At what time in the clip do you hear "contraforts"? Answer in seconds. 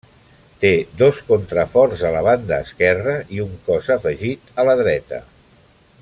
1.27-2.01